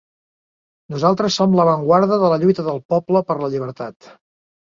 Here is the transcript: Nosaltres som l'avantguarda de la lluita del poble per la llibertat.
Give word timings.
Nosaltres 0.93 1.35
som 1.41 1.57
l'avantguarda 1.59 2.17
de 2.23 2.33
la 2.33 2.39
lluita 2.45 2.65
del 2.69 2.81
poble 2.95 3.23
per 3.27 3.39
la 3.43 3.53
llibertat. 3.57 4.09